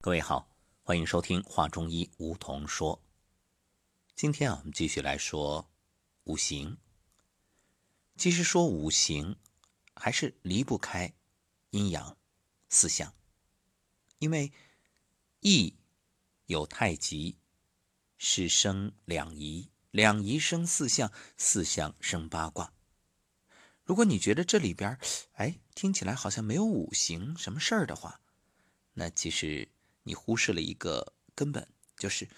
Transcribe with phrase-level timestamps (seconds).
[0.00, 0.48] 各位好，
[0.84, 3.02] 欢迎收听《话中医》，梧桐说。
[4.14, 5.68] 今天啊，我们继续来说
[6.22, 6.78] 五行。
[8.16, 9.36] 其实说五行，
[9.96, 11.12] 还是离不开
[11.70, 12.16] 阴阳
[12.68, 13.12] 四象，
[14.20, 14.52] 因为
[15.40, 15.74] 易
[16.46, 17.36] 有太极，
[18.18, 22.72] 是生两仪，两仪生四象，四象生八卦。
[23.82, 24.96] 如果你觉得这里边，
[25.32, 28.20] 哎，听起来好像没有五行什么事儿的话，
[28.92, 29.68] 那其实
[30.08, 32.30] 你忽视了一个根本，就是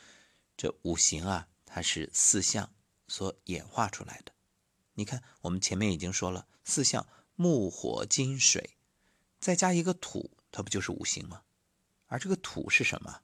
[0.56, 2.74] 这五行啊，它是四象
[3.06, 4.32] 所演化出来的。
[4.94, 8.76] 你看，我们前面已经说了，四象木、火、金、水，
[9.38, 11.42] 再加一个土，它不就是五行吗？
[12.06, 13.20] 而这个土是什么？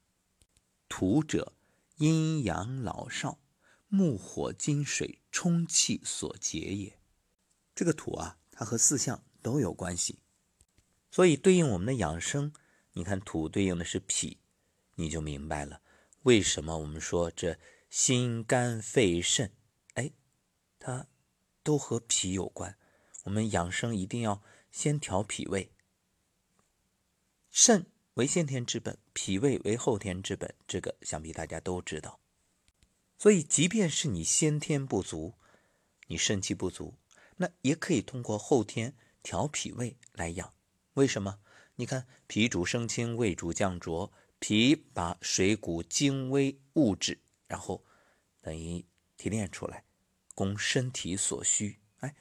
[0.89, 1.53] 土者，
[1.97, 3.41] 阴阳老少，
[3.89, 7.01] 木、火、金、水充气所结也。
[7.75, 10.21] 这个土啊，它和四象都有关系，
[11.11, 12.53] 所以对应我们的养生，
[12.97, 14.39] 你看土对应的是脾，
[14.95, 15.83] 你就明白了
[16.23, 17.59] 为什么我们说这
[17.91, 19.53] 心肝肺肾，
[19.95, 20.13] 哎，
[20.79, 21.07] 它
[21.63, 22.79] 都和脾有关。
[23.25, 25.71] 我们养生一定要先调脾胃，
[27.51, 32.19] 肾为先天之本，脾胃为后天之本，这个想必大家都知道。
[33.19, 35.35] 所以，即便是你先天不足，
[36.07, 36.95] 你肾气不足。
[37.37, 40.55] 那也可以通过后天调脾胃来养，
[40.95, 41.41] 为什么？
[41.77, 47.85] 你看，脾主升清，胃主降浊，脾把水谷精微物质，然后
[48.41, 48.85] 等于
[49.17, 49.85] 提炼出来，
[50.35, 51.79] 供身体所需。
[51.99, 52.15] 哎，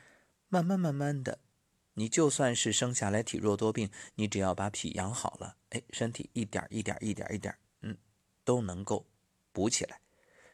[0.50, 1.39] 慢慢慢慢的，
[1.94, 7.98] 你就算是生下来体弱多病，你只要把脾养好了，哎，身体一点一点一点一点，嗯，
[8.44, 9.08] 都能够
[9.53, 10.02] 补起来。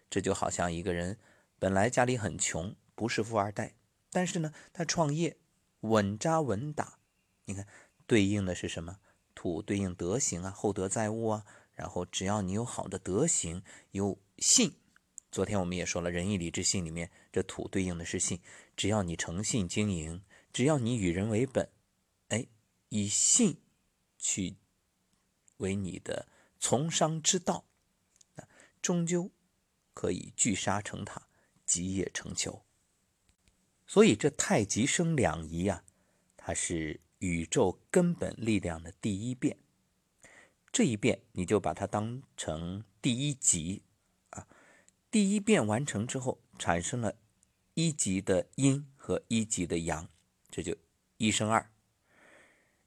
[0.09, 1.17] 这就好像一个人
[1.57, 3.73] 本来家里很穷，不是富二代。
[4.11, 5.37] 但是呢，他创业
[5.79, 6.99] 稳扎稳打，
[7.45, 7.65] 你看
[8.11, 8.99] 对应的是什么？
[9.33, 11.45] 土对应德行啊，厚德载物啊。
[11.75, 14.73] 然后只要你有好的德行，有信。
[15.31, 18.41] 昨天我们也说了，仁义礼智信里面，这土对应的是信。
[18.75, 20.21] 只要你诚信经营，
[20.51, 21.69] 只要你与人为本，
[22.27, 22.47] 哎，
[22.89, 23.61] 以信
[24.17, 24.57] 去
[25.55, 26.27] 为你的
[26.59, 27.63] 从商之道，
[28.35, 28.45] 那
[28.81, 29.31] 终究
[29.93, 31.29] 可以聚沙成塔，
[31.65, 32.63] 集腋成裘。
[33.87, 35.85] 所以这太极生两仪啊，
[36.35, 39.57] 它是宇宙根本力量的第一变。
[40.71, 43.81] 这一变你就把它当成第一级
[44.29, 44.47] 啊。
[45.09, 47.15] 第一变完成之后，产生了
[47.73, 50.07] 一级的阴和一级的阳，
[50.49, 50.75] 这就
[51.17, 51.71] 一生二。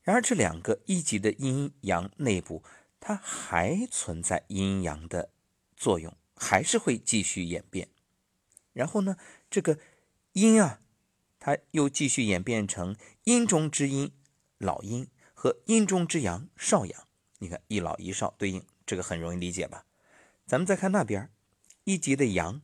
[0.02, 2.62] 然而这两个一级的阴阳内部，
[3.00, 5.30] 它还存在阴阳的
[5.76, 7.88] 作用，还是会继续演变。
[8.72, 9.16] 然后呢，
[9.50, 9.78] 这个
[10.32, 10.80] 阴啊。
[11.40, 14.10] 它又继续演变成阴中之阴
[14.58, 17.08] 老阴和阴中之阳少阳。
[17.38, 19.86] 你看一老一少对应，这个很容易理解吧？
[20.46, 21.30] 咱们再看那边
[21.84, 22.62] 一级的阳，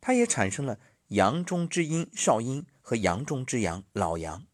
[0.00, 4.46] 它也产生了阳中之阴少阴和阳中之阳老阳。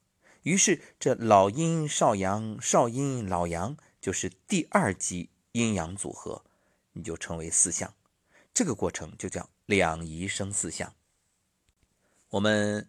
[0.43, 6.45] 于是这老阴少阳少阴老阳就是第二级阴阳组合，
[6.93, 7.95] 你就称为四象。
[8.55, 10.95] 这个过程就叫两仪生四象。
[12.31, 12.89] 我们。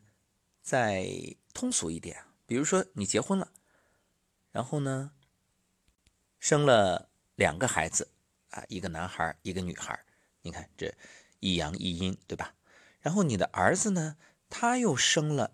[0.67, 1.07] 再
[1.53, 3.53] 通俗一点，比如说你结婚了，
[4.57, 5.11] 然后呢，
[6.39, 8.09] 生了两个孩子
[8.49, 10.03] 啊，一个男孩，一个女孩。
[10.41, 10.91] 你看这
[11.39, 12.55] 一阳一阴，对吧？
[12.99, 14.17] 然后你的儿子呢，
[14.49, 15.53] 他又生了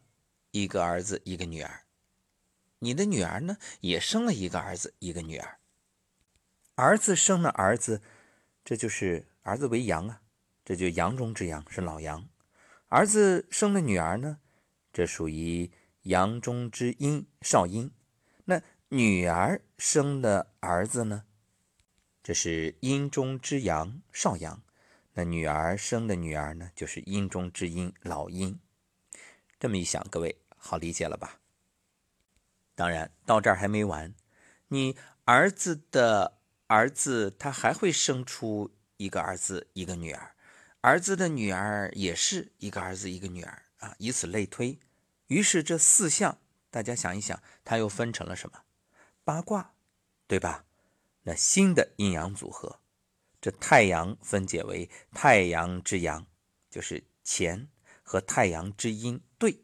[0.52, 1.84] 一个儿子，一个女儿。
[2.80, 5.60] 你的女儿呢，也生了一个儿子，一个女儿。
[6.76, 8.02] 儿子生了儿子，
[8.64, 10.22] 这就是儿子为阳啊，
[10.64, 12.30] 这就阳中之阳，是老阳。
[12.88, 14.40] 儿子生了女儿呢？
[14.94, 17.92] 这属于阳中之阴少阴，
[18.96, 21.24] 女儿生的儿子呢？
[22.22, 24.62] 这是阴中之阳少阳，
[25.14, 26.70] 那女儿生的女儿呢？
[26.76, 28.60] 就是阴中之阴老阴。
[29.60, 31.40] 这么一想，各位好理解了吧？
[32.76, 34.14] 当然，到这儿还没完，
[34.68, 34.96] 你
[35.26, 36.38] 儿子的
[36.68, 40.36] 儿子他还会生出一个儿子一个女儿，
[40.82, 43.64] 儿子的女儿也是一个儿子一个女儿。
[43.80, 44.78] 啊，以此类推，
[45.30, 46.38] 于是这四项，
[46.70, 48.62] 大家想一想，它又分成了什么？
[49.24, 49.76] 八卦，
[50.28, 50.66] 对吧？
[51.24, 52.80] 那新的阴阳组合，
[53.40, 56.28] 这太阳分解为太阳之阳，
[56.70, 57.70] 就是乾
[58.02, 59.64] 和太阳之阴对；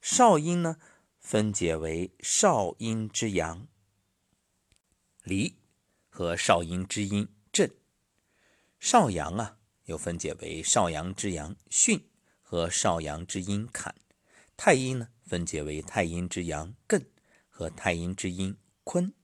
[0.00, 0.78] 少阴呢，
[1.18, 3.66] 分解为少阴之阳
[5.22, 5.56] 离
[6.08, 7.68] 和少阴之阴震；
[8.78, 12.02] 少阳啊，又分解为少阳之阳巽。
[12.42, 13.94] 和少阳之阴坎，
[14.56, 17.06] 太阴呢分解为太阴之阳艮
[17.48, 19.14] 和太阴之阴坤，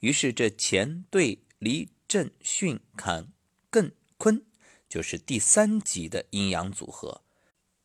[0.00, 3.32] 于是这乾兑离震、巽、坎、
[3.70, 4.44] 艮、坤，
[4.88, 7.22] 就是第三级的阴阳组合。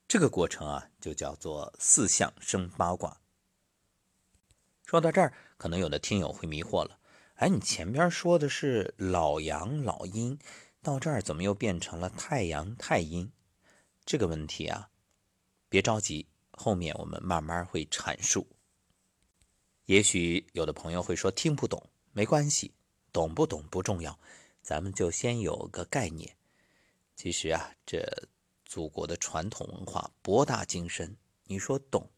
[0.07, 3.21] 这个过程啊，就叫做四象生八卦。
[4.85, 6.99] 说到这儿，可能有的听友会迷惑了，
[7.35, 10.37] 哎，你前边说的是老阳老阴，
[10.81, 13.31] 到这儿怎么又变成了太阳太阴？
[14.03, 14.89] 这个问题啊，
[15.69, 18.47] 别着急，后面我们慢慢会阐述。
[19.85, 22.73] 也许有的朋友会说听不懂，没关系，
[23.11, 24.19] 懂不懂不重要，
[24.61, 26.35] 咱们就先有个概念。
[27.15, 28.27] 其实啊，这
[28.65, 32.09] 祖国的传统文化博大精深，你说懂，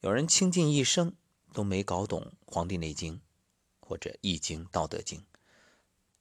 [0.00, 1.14] 有人倾尽一生。
[1.52, 3.16] 都没搞懂《黄帝内经》
[3.80, 5.18] 或者《易经》《道德经》，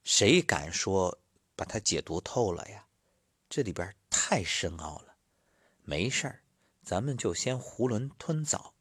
[0.04, 1.20] 谁敢说
[1.56, 2.88] 把它解读透了呀？
[3.48, 5.14] 这里边太深奥了。
[5.84, 6.42] 没事儿，
[6.82, 8.74] 咱们就先囫囵吞枣。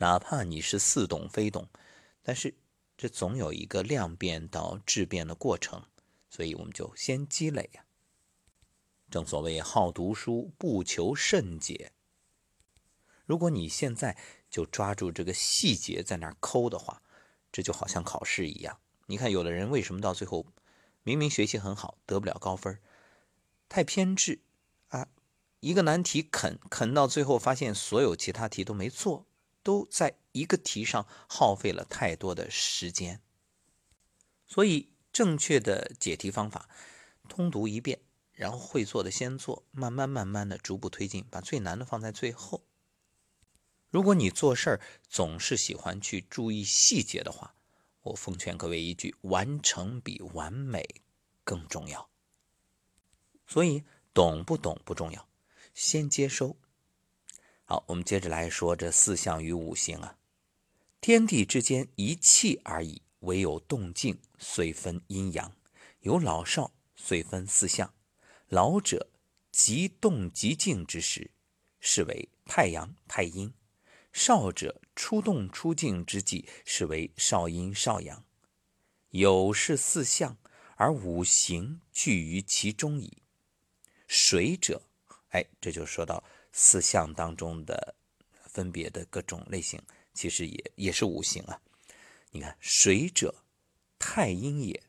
[0.00, 1.68] 哪怕你是似懂非懂，
[2.22, 2.54] 但是
[2.96, 5.84] 这总有一个量变到质变的过程，
[6.30, 7.84] 所以我们就先积累呀。
[9.10, 11.92] 正所谓好读书，不求甚解。
[13.26, 14.16] 如果你现在
[14.48, 17.02] 就抓住这个细节在那抠的话，
[17.52, 18.80] 这就好像考试一样。
[19.06, 20.46] 你看，有的人为什么到最后
[21.02, 22.78] 明明学习很好，得不了高分？
[23.68, 24.40] 太偏执
[24.88, 25.08] 啊！
[25.60, 29.26] 一个难题啃啃到最后，发现所有其他题都没做，
[29.62, 33.20] 都在一个题上耗费了太多的时间。
[34.46, 36.68] 所以，正确的解题方法，
[37.28, 38.00] 通读一遍，
[38.32, 42.64] 然后会做的先做，慢慢慢慢的逐步推进，把最难的放在最后。
[43.90, 47.54] 如果你做事儿总是喜欢去注意细节的话，
[48.02, 51.02] 我奉劝各位一句：完成比完美
[51.44, 52.08] 更重要。
[53.46, 53.84] 所以
[54.14, 55.28] 懂不懂不重要，
[55.74, 56.56] 先接收。
[57.70, 60.18] 好，我们接着来说这四象与五行啊。
[61.00, 65.52] 天地之间一气而已，唯有动静，遂分阴阳；
[66.00, 67.94] 有老少，遂分四象。
[68.48, 69.08] 老者
[69.52, 71.30] 即动即静之时，
[71.78, 73.54] 是为太阳太阴。
[74.12, 78.24] 少者出动出静之际，是为少阴少阳。
[79.10, 80.36] 有是四象，
[80.74, 83.18] 而五行聚于其中矣。
[84.08, 84.82] 水者，
[85.28, 87.94] 哎，这就说到四象当中的
[88.46, 89.82] 分别的各种类型，
[90.12, 91.60] 其实也也是五行啊。
[92.30, 93.44] 你看，水者
[93.98, 94.82] 太阴也，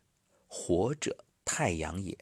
[0.47, 2.17] 火者太阳也，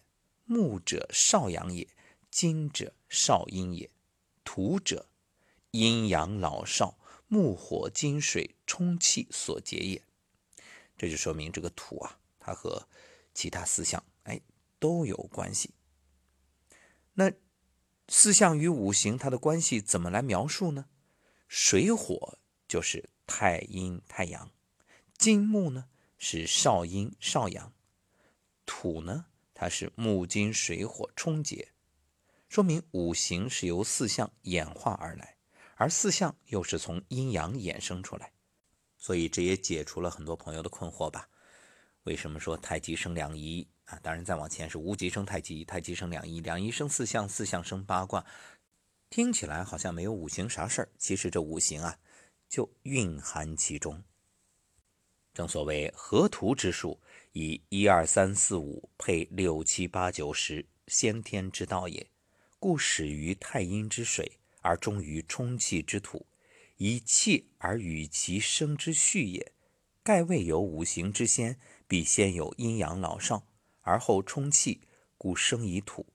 [0.45, 1.87] 木者少阳也，
[2.31, 3.89] 金者少阴也，
[4.43, 5.07] 土者。
[5.71, 6.97] 阴阳老少，
[7.27, 10.01] 木火金水冲气所结也。
[10.97, 12.87] 这就说明这个土啊，它和
[13.35, 14.41] 其他四象哎
[14.79, 15.69] 都有关系。
[17.13, 17.31] 那
[18.11, 20.85] 四象与五行它的关系怎么来描述呢？
[21.47, 24.51] 水火就是太阴太阳，
[25.17, 25.85] 金木呢
[26.17, 27.71] 是少阴少阳，
[28.65, 31.71] 土呢它是木金水火冲结，
[32.49, 35.37] 说明五行是由四象演化而来。
[35.75, 38.33] 而四象又是从阴阳衍生出来，
[38.97, 41.29] 所以这也解除了很多朋友的困惑吧？
[42.03, 43.99] 为什么说太极生两仪啊？
[44.01, 48.25] 当然再往前是无极生太极，太极生两仪，两仪生四象，四象生八卦。
[49.09, 51.97] 听起来好像没有五行啥事儿，其实这五行啊
[52.47, 54.03] 就蕴含其中。
[55.33, 56.99] 正所谓河图之术，
[57.33, 62.07] 以一二三四五配六七八九十，先天之道也。
[62.59, 64.39] 故始于太阴之水。
[64.61, 66.25] 而终于充气之土，
[66.75, 69.53] 以气而与其生之序也。
[70.03, 71.57] 盖未有五行之先，
[71.89, 73.47] 必先有阴阳老少，
[73.81, 74.79] 而后充气，
[75.17, 76.05] 故生以土。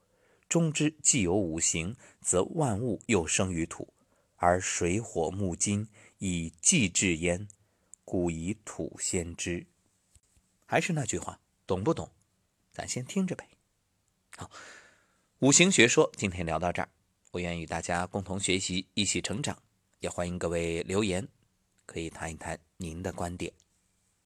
[0.48, 3.92] 中之既有五行，则万物又生于土，
[4.36, 5.88] 而水火木金
[6.18, 7.48] 以继至焉，
[8.04, 9.66] 故以土先之。
[10.64, 12.08] 还是那句话，懂不懂？
[12.70, 13.48] 咱先听着呗。
[14.36, 14.48] 好，
[15.40, 16.88] 五行学说今天聊到这儿。
[17.32, 19.60] 我愿与大家共同学习，一起成长。
[19.98, 21.26] 也欢迎各位留言，
[21.84, 23.52] 可以谈一谈您的观点。